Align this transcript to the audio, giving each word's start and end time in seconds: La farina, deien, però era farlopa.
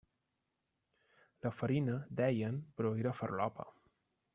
La 1.47 1.53
farina, 1.59 2.01
deien, 2.23 2.61
però 2.79 2.99
era 3.05 3.17
farlopa. 3.23 3.73